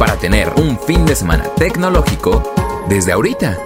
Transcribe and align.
para 0.00 0.16
tener 0.16 0.48
un 0.56 0.78
fin 0.78 1.04
de 1.04 1.14
semana 1.14 1.44
tecnológico 1.58 2.42
desde 2.88 3.12
ahorita. 3.12 3.58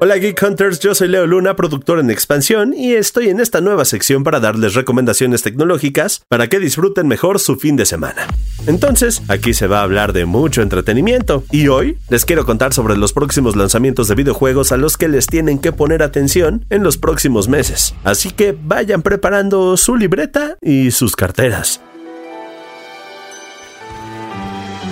Hola 0.00 0.16
Geek 0.16 0.42
Hunters, 0.42 0.80
yo 0.80 0.94
soy 0.94 1.08
Leo 1.08 1.26
Luna, 1.26 1.54
productor 1.54 1.98
en 1.98 2.08
Expansión, 2.10 2.72
y 2.72 2.94
estoy 2.94 3.28
en 3.28 3.40
esta 3.40 3.60
nueva 3.60 3.84
sección 3.84 4.24
para 4.24 4.40
darles 4.40 4.72
recomendaciones 4.72 5.42
tecnológicas 5.42 6.22
para 6.28 6.48
que 6.48 6.60
disfruten 6.60 7.08
mejor 7.08 7.38
su 7.40 7.56
fin 7.56 7.76
de 7.76 7.84
semana. 7.84 8.26
Entonces, 8.66 9.20
aquí 9.28 9.52
se 9.52 9.66
va 9.66 9.80
a 9.80 9.82
hablar 9.82 10.14
de 10.14 10.24
mucho 10.24 10.62
entretenimiento, 10.62 11.44
y 11.52 11.68
hoy 11.68 11.98
les 12.08 12.24
quiero 12.24 12.46
contar 12.46 12.72
sobre 12.72 12.96
los 12.96 13.12
próximos 13.12 13.54
lanzamientos 13.54 14.08
de 14.08 14.14
videojuegos 14.14 14.72
a 14.72 14.78
los 14.78 14.96
que 14.96 15.08
les 15.08 15.26
tienen 15.26 15.58
que 15.58 15.72
poner 15.72 16.02
atención 16.02 16.64
en 16.70 16.82
los 16.82 16.96
próximos 16.96 17.48
meses. 17.48 17.94
Así 18.02 18.30
que 18.30 18.56
vayan 18.58 19.02
preparando 19.02 19.76
su 19.76 19.94
libreta 19.94 20.56
y 20.62 20.90
sus 20.90 21.14
carteras. 21.16 21.82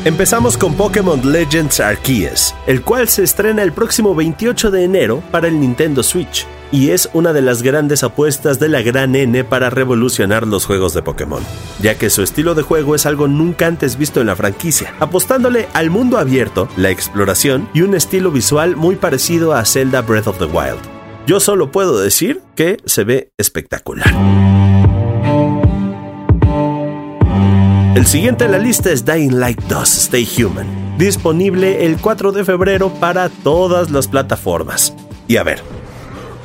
Empezamos 0.05 0.56
con 0.56 0.74
Pokémon 0.74 1.20
Legends 1.30 1.79
Arceus, 1.79 2.56
el 2.66 2.83
cual 2.83 3.06
se 3.06 3.23
estrena 3.23 3.62
el 3.62 3.73
próximo 3.73 4.16
28 4.16 4.73
de 4.73 4.83
enero 4.83 5.23
para 5.30 5.47
el 5.47 5.60
Nintendo 5.60 6.02
Switch, 6.02 6.45
y 6.73 6.91
es 6.91 7.09
una 7.12 7.33
de 7.33 7.41
las 7.41 7.62
grandes 7.62 8.02
apuestas 8.02 8.59
de 8.59 8.69
la 8.69 8.83
gran 8.83 9.15
N 9.15 9.45
para 9.45 9.70
revolucionar 9.70 10.45
los 10.45 10.66
juegos 10.66 10.93
de 10.93 11.02
Pokémon, 11.02 11.45
ya 11.80 11.96
que 11.98 12.10
su 12.10 12.24
estilo 12.24 12.57
de 12.57 12.62
juego 12.62 12.96
es 12.96 13.07
algo 13.07 13.29
nunca 13.29 13.69
antes 13.69 13.96
visto 13.96 14.20
en 14.20 14.27
la 14.27 14.34
franquicia, 14.34 14.93
apostándole 14.98 15.69
al 15.73 15.88
mundo 15.88 16.19
abierto, 16.19 16.69
la 16.77 16.91
exploración 16.91 17.69
y 17.73 17.82
un 17.82 17.95
estilo 17.95 18.32
visual 18.32 18.74
muy 18.74 18.96
parecido 18.96 19.52
a 19.52 19.65
Zelda 19.65 20.02
Breath 20.02 20.27
of 20.27 20.38
the 20.38 20.46
Wild. 20.46 20.80
Yo 21.29 21.38
solo 21.38 21.71
puedo 21.71 22.01
decir 22.01 22.43
que 22.57 22.79
se 22.87 23.05
ve 23.05 23.30
espectacular. 23.38 24.12
El 27.95 28.06
siguiente 28.06 28.46
en 28.46 28.52
la 28.52 28.59
lista 28.59 28.91
es 28.91 29.05
Dying 29.05 29.38
Light 29.38 29.60
2 29.64 29.96
Stay 29.98 30.27
Human, 30.38 30.96
disponible 30.96 31.84
el 31.84 31.98
4 31.98 32.32
de 32.32 32.43
febrero 32.43 32.88
para 32.88 33.29
todas 33.29 33.90
las 33.90 34.09
plataformas. 34.09 34.95
Y 35.29 35.37
a 35.37 35.43
ver, 35.43 35.62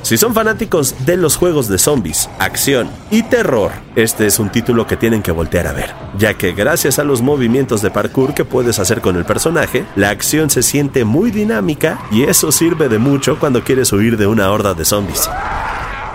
si 0.02 0.18
son 0.18 0.34
fanáticos 0.34 1.06
de 1.06 1.16
los 1.16 1.38
juegos 1.38 1.70
de 1.70 1.78
zombies, 1.78 2.30
acción 2.38 2.90
y 3.12 3.24
terror, 3.24 3.72
este 3.96 4.26
es 4.26 4.40
un 4.40 4.50
título 4.50 4.88
que 4.88 4.98
tienen 4.98 5.22
que 5.22 5.32
voltear 5.32 5.68
a 5.68 5.72
ver, 5.72 5.94
ya 6.18 6.34
que 6.34 6.52
gracias 6.52 7.00
a 7.00 7.06
los 7.06 7.22
movimientos 7.22 7.82
de 7.82 7.92
parkour 7.92 8.34
que 8.34 8.44
puedes 8.44 8.78
hacer 8.78 9.00
con 9.00 9.16
el 9.16 9.24
personaje, 9.24 9.86
la 9.96 10.10
acción 10.10 10.50
se 10.50 10.64
siente 10.64 11.06
muy 11.06 11.32
dinámica 11.32 11.98
y 12.12 12.24
eso 12.24 12.52
sirve 12.52 12.90
de 12.90 12.98
mucho 12.98 13.40
cuando 13.40 13.64
quieres 13.64 13.94
huir 13.94 14.18
de 14.18 14.28
una 14.28 14.52
horda 14.52 14.74
de 14.74 14.84
zombies. 14.84 15.30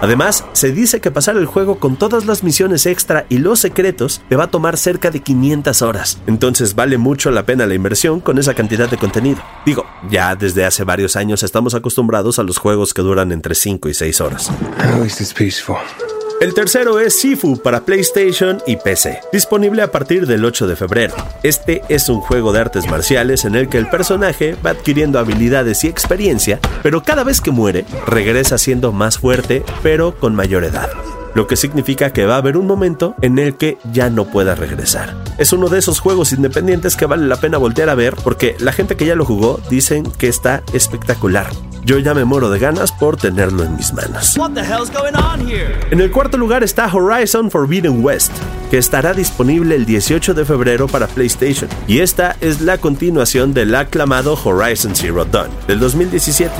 Además, 0.02 0.44
se 0.52 0.72
dice 0.72 1.00
que 1.00 1.12
pasar 1.12 1.36
el 1.36 1.46
juego 1.46 1.78
con 1.78 1.94
todas 1.94 2.26
las 2.26 2.42
misiones 2.42 2.86
extra 2.86 3.24
y 3.28 3.38
los 3.38 3.60
secretos 3.60 4.20
te 4.28 4.34
va 4.34 4.44
a 4.44 4.50
tomar 4.50 4.76
cerca 4.76 5.12
de 5.12 5.20
500 5.20 5.80
horas. 5.80 6.18
Entonces 6.26 6.74
vale 6.74 6.98
mucho 6.98 7.30
la 7.30 7.46
pena 7.46 7.66
la 7.66 7.74
inversión 7.74 8.18
con 8.18 8.36
esa 8.36 8.52
cantidad 8.52 8.90
de 8.90 8.98
contenido. 8.98 9.40
Digo, 9.64 9.86
ya 10.10 10.34
desde 10.34 10.64
hace 10.64 10.82
varios 10.82 11.14
años 11.14 11.44
estamos 11.44 11.76
acostumbrados 11.76 12.40
a 12.40 12.42
los 12.42 12.58
juegos 12.58 12.94
que 12.94 13.02
duran 13.02 13.30
entre 13.30 13.54
5 13.54 13.88
y 13.88 13.94
6 13.94 14.20
horas. 14.20 14.50
El 16.42 16.54
tercero 16.54 16.98
es 16.98 17.20
Sifu 17.20 17.56
para 17.56 17.84
PlayStation 17.84 18.60
y 18.66 18.74
PC, 18.74 19.20
disponible 19.32 19.80
a 19.80 19.92
partir 19.92 20.26
del 20.26 20.44
8 20.44 20.66
de 20.66 20.74
febrero. 20.74 21.14
Este 21.44 21.82
es 21.88 22.08
un 22.08 22.20
juego 22.20 22.52
de 22.52 22.58
artes 22.58 22.90
marciales 22.90 23.44
en 23.44 23.54
el 23.54 23.68
que 23.68 23.78
el 23.78 23.88
personaje 23.88 24.56
va 24.56 24.70
adquiriendo 24.70 25.20
habilidades 25.20 25.84
y 25.84 25.86
experiencia, 25.86 26.58
pero 26.82 27.04
cada 27.04 27.22
vez 27.22 27.40
que 27.40 27.52
muere, 27.52 27.84
regresa 28.08 28.58
siendo 28.58 28.90
más 28.90 29.18
fuerte, 29.18 29.62
pero 29.84 30.18
con 30.18 30.34
mayor 30.34 30.64
edad 30.64 30.90
lo 31.34 31.46
que 31.46 31.56
significa 31.56 32.12
que 32.12 32.26
va 32.26 32.34
a 32.34 32.38
haber 32.38 32.58
un 32.58 32.66
momento 32.66 33.14
en 33.22 33.38
el 33.38 33.56
que 33.56 33.78
ya 33.92 34.10
no 34.10 34.26
pueda 34.26 34.54
regresar. 34.54 35.14
Es 35.38 35.54
uno 35.54 35.68
de 35.68 35.78
esos 35.78 35.98
juegos 35.98 36.32
independientes 36.32 36.94
que 36.94 37.06
vale 37.06 37.26
la 37.26 37.36
pena 37.36 37.56
voltear 37.56 37.88
a 37.88 37.94
ver 37.94 38.16
porque 38.22 38.54
la 38.58 38.72
gente 38.72 38.96
que 38.96 39.06
ya 39.06 39.14
lo 39.14 39.24
jugó 39.24 39.58
dicen 39.70 40.04
que 40.18 40.28
está 40.28 40.62
espectacular. 40.74 41.46
Yo 41.84 41.98
ya 41.98 42.14
me 42.14 42.24
muero 42.24 42.48
de 42.48 42.60
ganas 42.60 42.92
por 42.92 43.16
tenerlo 43.16 43.64
en 43.64 43.76
mis 43.76 43.92
manos. 43.92 44.34
En 45.90 46.00
el 46.00 46.12
cuarto 46.12 46.36
lugar 46.36 46.62
está 46.62 46.86
Horizon 46.86 47.50
Forbidden 47.50 48.04
West, 48.04 48.32
que 48.70 48.78
estará 48.78 49.12
disponible 49.12 49.74
el 49.74 49.84
18 49.84 50.32
de 50.34 50.44
febrero 50.44 50.86
para 50.86 51.08
PlayStation. 51.08 51.68
Y 51.88 51.98
esta 51.98 52.36
es 52.40 52.60
la 52.60 52.78
continuación 52.78 53.52
del 53.52 53.74
aclamado 53.74 54.38
Horizon 54.44 54.94
Zero 54.94 55.24
Dawn 55.24 55.50
del 55.66 55.80
2017. 55.80 56.54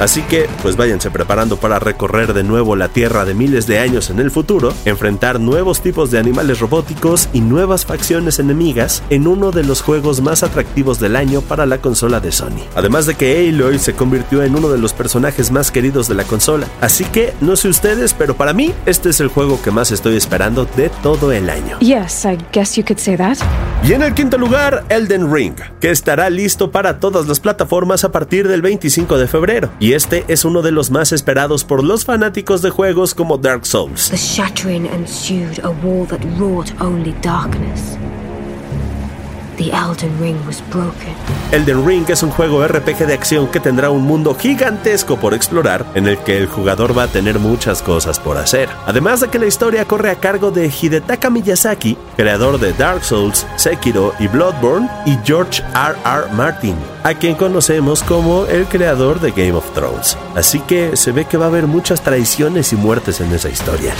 Así 0.00 0.22
que, 0.22 0.48
pues 0.62 0.76
váyanse 0.76 1.10
preparando 1.10 1.56
para 1.56 1.78
recorrer 1.78 2.34
de 2.34 2.42
nuevo 2.42 2.76
la 2.76 2.88
Tierra 2.88 3.24
de 3.24 3.34
miles 3.34 3.66
de 3.66 3.78
años 3.78 4.10
en 4.10 4.18
el 4.18 4.30
futuro, 4.30 4.72
enfrentar 4.84 5.40
nuevos 5.40 5.80
tipos 5.80 6.10
de 6.10 6.18
animales 6.18 6.60
robóticos 6.60 7.28
y 7.32 7.40
nuevas 7.40 7.86
facciones 7.86 8.38
enemigas 8.38 9.02
en 9.10 9.26
uno 9.26 9.50
de 9.50 9.64
los 9.64 9.82
juegos 9.82 10.20
más 10.20 10.42
atractivos 10.42 11.00
del 11.00 11.16
año 11.16 11.40
para 11.40 11.66
la 11.66 11.78
consola 11.78 12.20
de 12.20 12.32
Sony. 12.32 12.64
Además 12.74 13.06
de 13.06 13.14
que 13.14 13.48
Aloy 13.48 13.78
se 13.78 13.94
convirtió 13.94 14.42
en 14.42 14.56
uno 14.56 14.68
de 14.68 14.78
los 14.78 14.92
personajes 14.92 15.50
más 15.50 15.70
queridos 15.70 16.08
de 16.08 16.14
la 16.14 16.24
consola. 16.24 16.66
Así 16.80 17.04
que, 17.04 17.32
no 17.40 17.56
sé 17.56 17.68
ustedes, 17.68 18.14
pero 18.14 18.36
para 18.36 18.52
mí, 18.52 18.72
este 18.86 19.10
es 19.10 19.20
el 19.20 19.28
juego 19.28 19.60
que 19.62 19.70
más 19.70 19.90
estoy 19.90 20.16
esperando 20.16 20.66
de 20.76 20.90
todo 21.02 21.32
el 21.32 21.50
año. 21.50 21.78
Yes, 21.80 22.24
I 22.24 22.38
guess 22.52 22.76
you 22.76 22.84
could 22.84 22.98
say 22.98 23.16
that. 23.16 23.38
Y 23.86 23.92
en 23.92 24.02
el 24.02 24.14
quinto 24.14 24.38
lugar, 24.38 24.86
Elden 24.88 25.30
Ring, 25.30 25.56
que 25.78 25.90
estará 25.90 26.30
listo 26.30 26.70
para 26.70 27.00
todas 27.00 27.26
las 27.28 27.38
plataformas 27.38 28.02
a 28.02 28.10
partir 28.10 28.48
del 28.48 28.62
25 28.62 29.18
de 29.18 29.28
febrero 29.28 29.72
y 29.78 29.92
este 29.92 30.24
es 30.28 30.46
uno 30.46 30.62
de 30.62 30.70
los 30.70 30.90
más 30.90 31.12
esperados 31.12 31.64
por 31.64 31.84
los 31.84 32.06
fanáticos 32.06 32.62
de 32.62 32.70
juegos 32.70 33.14
como 33.14 33.36
Dark 33.36 33.66
Souls. 33.66 34.08
The 34.08 34.16
shattering 34.16 34.86
ensued, 34.86 35.62
a 35.62 35.68
war 35.68 36.06
that 36.08 36.24
wrought 36.38 36.70
only 36.80 37.14
darkness. 37.20 37.98
The 39.56 39.70
Elden 39.70 40.18
Ring 40.20 40.36
was 40.46 40.60
broken. 40.70 41.14
Elden 41.52 41.86
Ring 41.86 42.04
es 42.08 42.24
un 42.24 42.30
juego 42.30 42.66
RPG 42.66 43.06
de 43.06 43.14
acción 43.14 43.46
que 43.46 43.60
tendrá 43.60 43.90
un 43.90 44.02
mundo 44.02 44.34
gigantesco 44.34 45.16
por 45.16 45.32
explorar, 45.32 45.86
en 45.94 46.08
el 46.08 46.18
que 46.18 46.38
el 46.38 46.48
jugador 46.48 46.96
va 46.96 47.04
a 47.04 47.08
tener 47.08 47.38
muchas 47.38 47.80
cosas 47.80 48.18
por 48.18 48.36
hacer. 48.36 48.68
Además 48.86 49.20
de 49.20 49.28
que 49.28 49.38
la 49.38 49.46
historia 49.46 49.84
corre 49.84 50.10
a 50.10 50.16
cargo 50.16 50.50
de 50.50 50.66
Hidetaka 50.66 51.30
Miyazaki, 51.30 51.96
creador 52.16 52.58
de 52.58 52.72
Dark 52.72 53.04
Souls, 53.04 53.46
Sekiro 53.56 54.12
y 54.18 54.26
Bloodborne, 54.26 54.88
y 55.06 55.16
George 55.24 55.62
R. 55.74 55.96
R. 56.04 56.32
Martin, 56.32 56.74
a 57.04 57.14
quien 57.14 57.36
conocemos 57.36 58.02
como 58.02 58.46
el 58.46 58.64
creador 58.66 59.20
de 59.20 59.30
Game 59.30 59.52
of 59.52 59.70
Thrones. 59.72 60.18
Así 60.34 60.58
que 60.60 60.96
se 60.96 61.12
ve 61.12 61.26
que 61.26 61.36
va 61.36 61.44
a 61.44 61.48
haber 61.48 61.68
muchas 61.68 62.02
traiciones 62.02 62.72
y 62.72 62.76
muertes 62.76 63.20
en 63.20 63.32
esa 63.32 63.48
historia. 63.48 63.94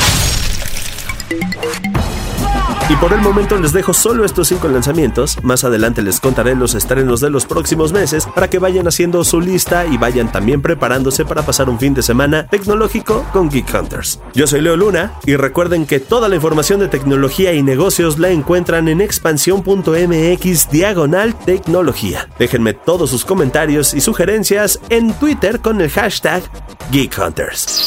Y 2.90 2.96
por 2.96 3.14
el 3.14 3.20
momento 3.22 3.58
les 3.58 3.72
dejo 3.72 3.94
solo 3.94 4.26
estos 4.26 4.48
cinco 4.48 4.68
lanzamientos. 4.68 5.42
Más 5.42 5.64
adelante 5.64 6.02
les 6.02 6.20
contaré 6.20 6.54
los 6.54 6.74
estrenos 6.74 7.20
de 7.20 7.30
los 7.30 7.46
próximos 7.46 7.94
meses 7.94 8.26
para 8.26 8.50
que 8.50 8.58
vayan 8.58 8.86
haciendo 8.86 9.24
su 9.24 9.40
lista 9.40 9.86
y 9.86 9.96
vayan 9.96 10.30
también 10.30 10.60
preparándose 10.60 11.24
para 11.24 11.46
pasar 11.46 11.70
un 11.70 11.78
fin 11.78 11.94
de 11.94 12.02
semana 12.02 12.46
tecnológico 12.46 13.24
con 13.32 13.48
Geek 13.48 13.72
Hunters. 13.74 14.20
Yo 14.34 14.46
soy 14.46 14.60
Leo 14.60 14.76
Luna 14.76 15.14
y 15.24 15.36
recuerden 15.36 15.86
que 15.86 15.98
toda 15.98 16.28
la 16.28 16.34
información 16.34 16.78
de 16.78 16.88
tecnología 16.88 17.54
y 17.54 17.62
negocios 17.62 18.18
la 18.18 18.28
encuentran 18.28 18.88
en 18.88 19.00
expansión.mx 19.00 20.70
diagonal 20.70 21.38
tecnología. 21.38 22.28
Déjenme 22.38 22.74
todos 22.74 23.08
sus 23.08 23.24
comentarios 23.24 23.94
y 23.94 24.02
sugerencias 24.02 24.78
en 24.90 25.14
Twitter 25.14 25.60
con 25.60 25.80
el 25.80 25.88
hashtag 25.88 26.42
Geek 26.90 27.18
Hunters. 27.18 27.86